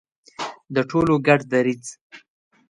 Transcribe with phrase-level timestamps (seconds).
[0.73, 1.85] د ټولو ګډ دریځ.